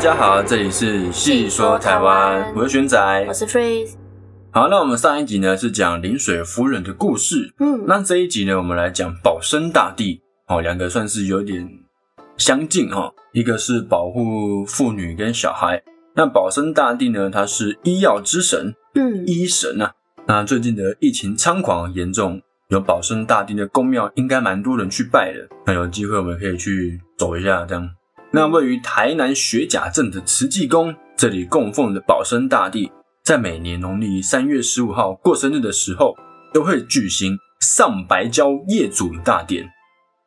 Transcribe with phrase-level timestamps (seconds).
[0.00, 3.96] 家好，这里是细说台湾，我是玄仔，我是 Freeze。
[4.50, 11.68] 好，那我们上一集呢是讲临水夫人的故事，嗯，那这一集呢我们来讲保生大帝，哦，两个算是有点
[12.38, 15.82] 相近哈，一个是保护妇女跟小孩，
[16.16, 19.92] 那保生大帝呢他是医药之神，嗯，医神啊。
[20.26, 27.86] 那最近的疫情猖狂严重，有保生大帝的宫庙应该蛮多人去拜的，那有机会我们可以去走一下这样。
[28.32, 32.92] 那位于台南学甲镇的慈济宫，这里供奉的保生大帝，
[33.24, 36.14] 在每年农历三月十五号过生日的时候，
[36.54, 39.68] 都会举行上白蕉业主大典。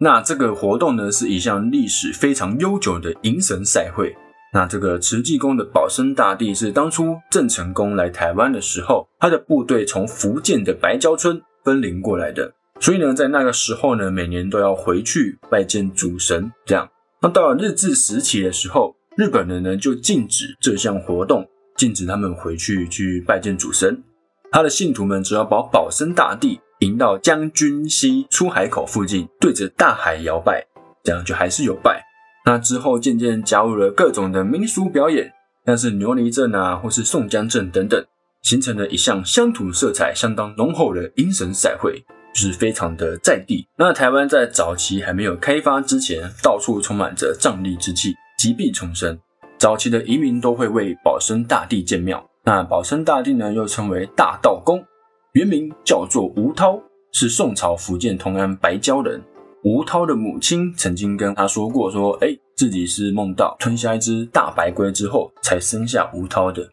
[0.00, 4.12] 那这个活动呢，是一项历史非常悠久的迎神赛会。
[4.52, 16.88] 那这个慈济宫的保生大帝是当初郑成功来台湾的时候，他的部队从福建的白蕉村分灵过来的，所以呢，在那个时候呢，每年都要回去拜见主神，这样。
[17.24, 24.04] 那到了日治时期的时候，日本人呢就禁止这项活动，禁止他们回去去拜见主神。
[24.52, 30.66] 他的信徒们只要把保生大帝迎到将军溪出海口附近，对着大海摇拜，
[31.02, 32.04] 这样就还是有拜。
[32.44, 35.32] 那之后渐渐加入了各种的民俗表演，
[35.64, 38.04] 像是牛犁镇啊，或是宋江镇等等，
[38.42, 42.04] 形成了一项乡土色彩相当浓厚的阴神赛会。
[42.34, 43.66] 就是非常的在地。
[43.78, 49.18] 那台湾在早期还没有开发之前，到处充满着瘴疠之气，疾病丛生。
[49.56, 52.28] 早期的移民都会为保生大帝建庙。
[52.42, 54.84] 那保生大帝呢，又称为大道公，
[55.32, 56.78] 原名叫做吴涛，
[57.12, 59.22] 是宋朝福建同安白蕉人。
[59.62, 66.68] 吴涛的母亲曾经跟他说过，说，哎，自己是梦到吞下一只大白龟之后，才生下吴涛的。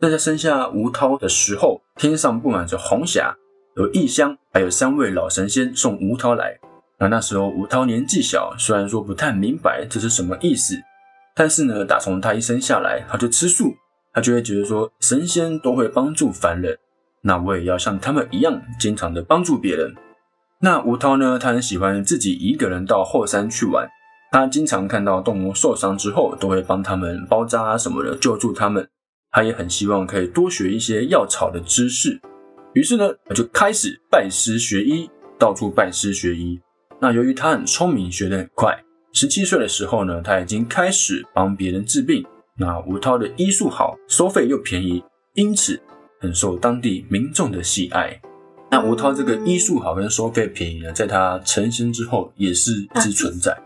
[0.00, 3.34] 在生下吴涛的时候，天上布满着红霞。
[3.76, 6.58] 有异香，还有三位老神仙送吴涛来。
[6.98, 10.74] 那那时候吴涛年纪小，虽然说不太明白这是什么意思，
[11.34, 13.74] 但是呢，打从他一生下来，他就吃素，
[14.12, 16.78] 他就会觉得说神仙都会帮助凡人，
[17.22, 19.94] 那我也要像他们一样，经常的帮助别人。
[20.60, 23.88] 那吴涛呢，他很喜欢自己一个人到后山去玩，
[24.30, 28.86] 他经常看到动物受伤之后，都会帮他们包扎啊什么的，救助他们。
[29.30, 32.20] 他也很希望可以多学一些药草的知识。
[32.74, 36.60] 于是呢，他就开始拜师学医，到处拜师学医。
[37.00, 38.78] 那由于他很聪明，学得很快，
[39.12, 42.24] 十七岁的时候呢，他已经开始帮别人治病。
[42.56, 45.02] 那吴涛的医术好，收费又便宜，
[45.34, 45.80] 因此
[46.20, 48.20] 很受当地民众的喜爱。
[48.70, 53.58] 那吴涛这个医术好跟收费便宜呢，在他成仙之后也是一直存在。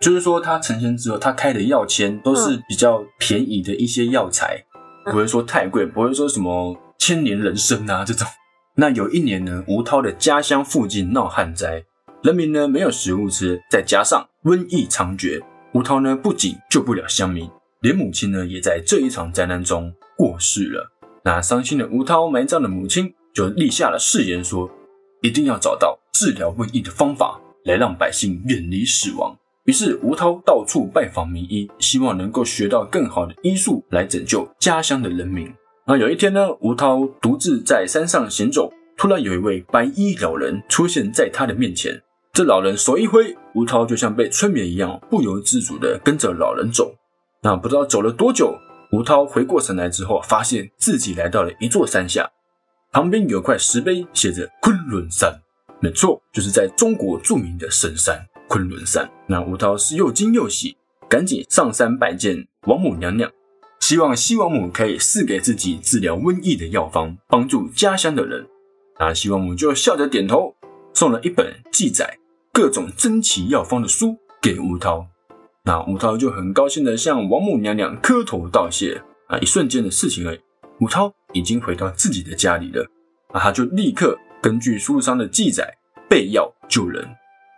[0.00, 4.62] 就是说，他成仙之后，他开的药签都是比较便宜的一些药材，
[5.06, 8.28] 不会说太贵，不会说什么千年人参啊这种。
[8.76, 11.84] 那有一年呢，吴涛的家乡附近闹旱灾，
[12.24, 15.40] 人民呢没有食物吃，再加上瘟疫猖獗，
[15.72, 17.48] 吴涛呢不仅救不了乡民，
[17.82, 20.90] 连母亲呢也在这一场灾难中过世了。
[21.22, 24.68] 那伤心的吴涛埋葬了母亲，就立下了誓言，说
[25.22, 29.38] 一定要找到治疗瘟疫的方法，来让百姓远离死亡。
[29.66, 35.54] 于是吴涛到处拜访名医，希望能够学到更好的医术，来拯救家乡的人民。
[35.86, 42.02] 那有一天呢，吴涛独自在山上行走，突然有一位白衣老人出现在他的面前。
[42.32, 46.94] 这老人手一挥，吴涛就像被催眠一样，不由自主地跟着老人走。
[47.42, 48.56] 那不知道走了多久，
[48.92, 52.30] 吴涛回过神来之后，发现自己来到了一座山下，
[52.90, 55.38] 旁边有块石碑，写着“昆仑山”。
[55.80, 59.06] 没错，就是在中国著名的神山昆仑山。
[59.26, 60.78] 那吴涛是又惊又喜，
[61.10, 63.30] 赶紧上山拜见王母娘娘。
[63.86, 68.46] 希望西王母可以赐给自己治疗瘟疫的药方，帮助家乡的人。
[68.98, 70.56] 那西王母就笑着点头，
[70.94, 72.16] 送了一本记载
[72.50, 75.06] 各种珍奇药方的书给吴涛。
[75.64, 79.02] 那吴涛就很高兴的向王母娘娘磕头道谢。
[79.28, 80.40] 啊，一瞬间的事情而已。
[80.80, 82.86] 吴涛已经回到自己的家里了。
[83.34, 85.76] 那他就立刻根据书上的记载
[86.08, 87.06] 备药救人，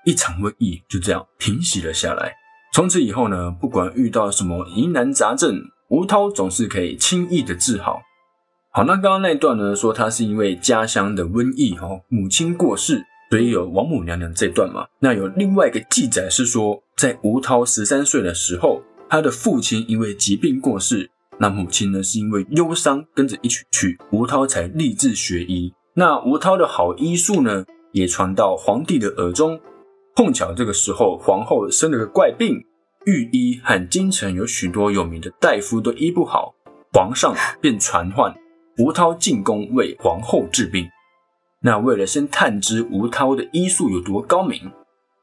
[0.04, 2.34] 一场瘟疫就这样平息了下来。
[2.72, 8.00] 从此以后呢，不管遇到什么疑难杂症，吴涛总是可以轻易的治好。
[8.70, 14.86] 好，那刚刚那段呢，说他是因为家乡的瘟疫，哈，母亲过世，所以有王母娘娘这段嘛。
[15.00, 25.72] 那有另外一个记载是说，在吴涛十三岁的时候，他的父亲因为疾病过世，那母亲呢是因为忧伤跟着一起去，吴涛才立志学医。
[25.94, 29.60] 那吴涛的好医术呢，也传到皇帝的耳中。
[30.14, 32.64] 碰巧这个时候，皇后生了个怪病。
[33.06, 36.52] 御医和京城有许多有名的大夫都医不好，
[36.92, 38.34] 皇上便传唤
[38.78, 40.88] 吴涛进宫为皇后治病。
[41.60, 44.72] 那为了先探知吴涛的医术有多高明，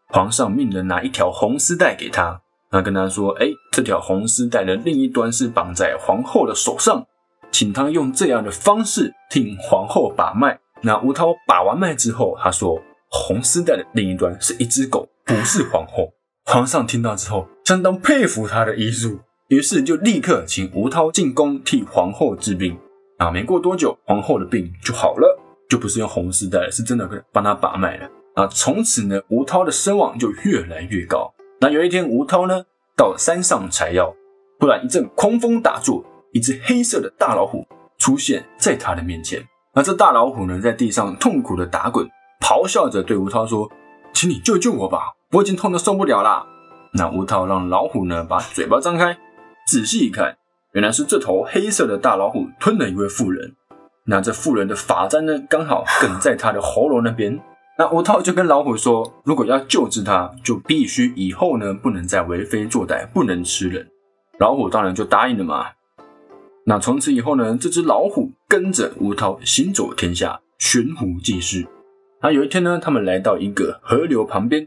[0.08, 2.40] 皇上命人拿一条红丝带给他，
[2.72, 7.06] 那跟他说：“哎，这条红丝带的另一端是绑在皇后的手上，
[7.52, 12.82] 请他用这样的方式替皇后把脉。”那吴涛把完脉之后，他说
[13.12, 16.14] ：“红丝带的另一端是一只狗，不是皇后。”
[16.46, 22.78] 皇上听到之后，相当佩服他的医术，于是就立刻请吴涛进宫替皇后治病。
[23.18, 28.10] 啊，没过多久，皇后的病就好了，就不是用红丝带，是真的帮他把脉了。
[28.36, 31.34] 啊，从此呢，吴涛的声望就越来越高。
[31.62, 32.64] 那有一天，吴涛呢
[32.98, 34.14] 到山上采药，
[34.60, 36.04] 突然一阵狂风大作，
[36.34, 37.66] 一只黑色的大老虎
[37.98, 39.42] 出现在他的面前。
[39.74, 42.06] 那这大老虎呢，在地上痛苦的打滚，
[42.42, 43.72] 咆哮着对吴涛说
[44.14, 46.46] ：“请你救救我吧，我已经痛得受不了啦。”
[46.96, 49.18] 那吴涛让老虎呢把嘴巴张开，
[49.68, 50.38] 仔细一看，
[50.74, 53.56] 原来是这头黑色的大老虎吞了一位妇人。
[54.06, 57.40] 那这妇人的发簪呢，刚好梗在他的喉咙那边。
[57.80, 63.90] 那吴涛就跟老虎说：“如果要救治他，就必须以后呢不能再为非作歹，不能吃人。”
[64.40, 65.66] 老虎当然就答应了嘛。
[66.66, 71.68] 那从此以后呢，这只老虎跟着吴涛行走天下，悬壶济世。
[72.24, 74.66] 那有一天呢，他们来到一个河流旁边，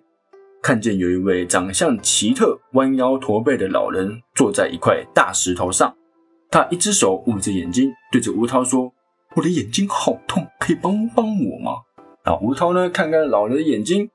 [0.62, 5.96] 看见有一位长相奇特、弯腰驼背的老人坐在一块大石头上。
[6.50, 8.92] 他一只手捂着眼睛，对着吴涛说
[9.36, 11.76] ：“我的眼睛好痛，可以帮帮我吗？”
[12.24, 14.10] 啊，吴涛呢，看看老人的眼睛，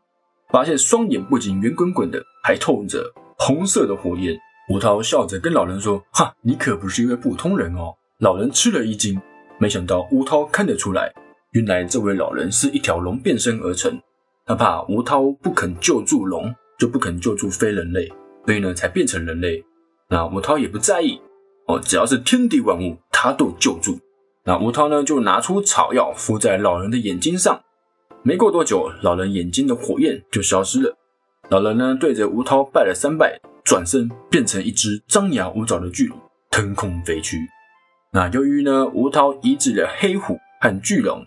[0.52, 4.38] 发现双眼不仅圆滚滚的，还透着红色的火焰。
[4.70, 9.20] 吴涛笑着跟老人说：“哈，你可不是一位普通人哦。”老人吃了一惊，
[9.58, 11.12] 没想到吴涛看得出来，
[11.52, 14.00] 原来这位老人是一条龙变身而成。
[14.46, 18.12] 他怕吴涛不肯救助龙，就不肯救助非人类，
[18.46, 19.64] 所以呢才变成人类。
[20.10, 21.20] 那吴涛也不在意
[21.68, 24.00] 哦，只要是天地万物，他都救助。
[24.44, 27.62] 那吴涛呢就拿出草药敷在老人的眼睛上，
[28.24, 30.98] 没过多久，老人眼睛的火焰就消失了。
[31.50, 33.40] 老人呢对着吴涛拜了三拜。
[33.64, 36.18] 转身变成一只张牙舞爪的巨龙，
[36.50, 37.38] 腾空飞去。
[38.12, 41.24] 那由于呢，吴涛移植了黑虎和巨龙，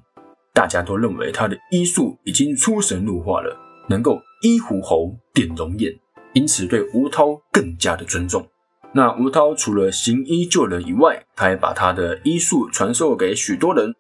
[0.55, 3.55] 大家都认为他的医术已经出神入化了，
[3.89, 5.93] 能够医虎喉、点龙眼，
[6.33, 8.47] 因此对吴涛更加的尊重。
[8.93, 13.93] 那吴涛除了行医救人以外，他还把他的医术传授给许多人。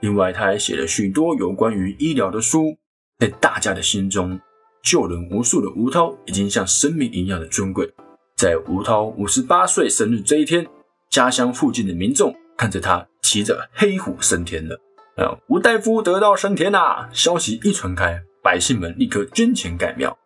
[0.00, 2.78] 另外，他还写了许多有关于医疗的书，
[3.18, 4.40] 在大家的心中。
[4.82, 7.92] 救人无数的吴涛已经像生命一样的尊贵。
[8.36, 10.66] 在吴涛五十八岁生日这一天，
[11.10, 14.80] 家乡附近的民众看着他骑着黑虎升天了。
[15.18, 17.08] 啊，吴大夫得道升天呐！
[17.12, 20.16] 消息一传开，百姓们立刻捐钱盖庙，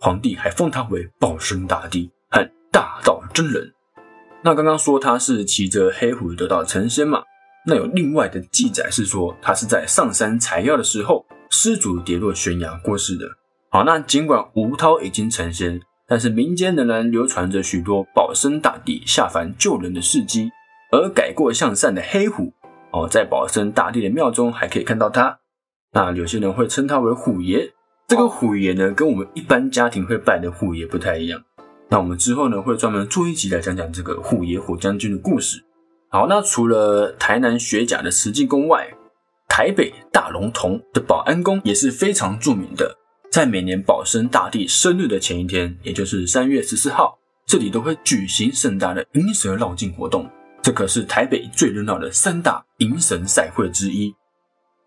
[0.00, 3.72] 皇帝还封他为保生大帝和大道真人。
[4.42, 7.22] 那刚刚说他是骑着黑虎得道成仙嘛？
[7.64, 13.26] 那有另外的记载是说，他是在上山采药的时候失足跌落悬崖过世的。
[13.70, 20.50] 好，那尽管吴涛已经成仙，但是民间仍然流传着许多保生大帝下凡救人的事迹。
[20.90, 22.52] 而改过向善的黑虎，
[22.92, 25.38] 哦，在保生大帝的庙中还可以看到他。
[25.92, 27.72] 那有些人会称他为虎爷。
[28.08, 31.40] 这个虎爷呢，跟我们一般家庭会拜的虎爷不太一样。
[31.88, 35.64] 那我们之后呢，会专门做一集来讲讲这个虎爷虎将军的故事。
[36.08, 38.88] 好，那除了台南学甲的慈济宫外，
[39.48, 42.96] 台北大龙峒的保安宫也是非常著名的。
[43.30, 47.16] 在每年保生大帝生日的前一天，也就是三月十四号，
[47.46, 50.28] 这里都会举行盛大的银蛇绕境活动。
[50.62, 54.14] 这可是台北最热闹的三大迎神赛会之一。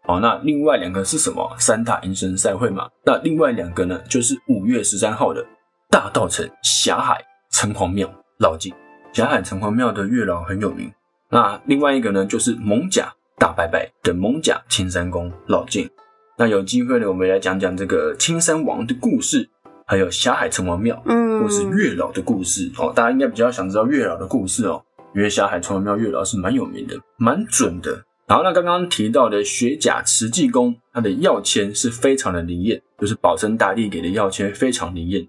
[0.05, 1.55] 好，那另外两个是什么？
[1.57, 2.89] 三大迎神赛会嘛？
[3.05, 3.99] 那另外两个呢？
[4.09, 5.45] 就是五月十三号的
[5.89, 8.73] 大道城霞海城隍庙绕境。
[9.13, 10.91] 霞海城隍庙的月老很有名。
[11.29, 15.89] 那另外一个呢，就是蒙甲大拜拜的蒙甲青山宫绕境。
[16.37, 19.49] 那有机会呢，我们来讲讲这个青山王的故事，
[19.87, 22.91] 还有霞海城隍庙，嗯，或是月老的故事哦。
[22.93, 24.83] 大家应该比较想知道月老的故事哦，
[25.15, 28.03] 因为霞海城隍庙月老是蛮有名的，蛮准的。
[28.25, 35.27] 然后那刚刚提到的雪甲慈济宫，它的药签是非常的灵验，就是保生大帝给的药签非常灵验，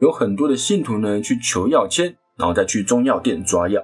[0.00, 3.82] 有很多的信徒呢去求药签，然后再去中药店抓药。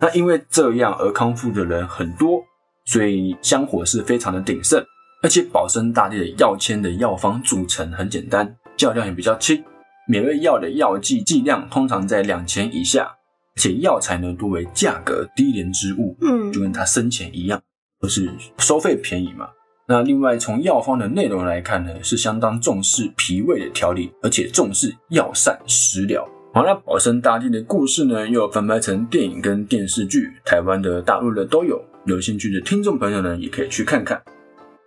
[0.00, 2.42] 那因为这样而康复的人很多，
[2.86, 4.82] 所以香火是非常的鼎盛。
[5.22, 9.62] 而且保生大帝的药签的药方组成很简单，药量也比较轻，
[10.08, 13.16] 每味药的药剂剂量通常在两钱以下，
[13.60, 17.60] 且药材呢多为价格低廉之物，嗯，就跟他生前一样，
[18.00, 19.50] 都是收费便宜嘛。
[19.86, 26.26] 那另外从药方的内容来看呢，是相当重视脾胃的调理，而且重视药膳食疗。
[26.54, 34.20] 好，那保生大帝的故事呢，又翻拍成电影跟电视剧，台湾的、大陆的都有，有兴趣的听众朋友呢，也可以去看看。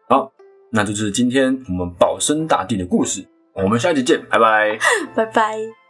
[0.09, 0.31] 好，
[0.71, 3.23] 那就是今天我们保生大帝的故事。
[3.55, 4.79] 我们下期见，拜拜，
[5.15, 5.82] 拜拜。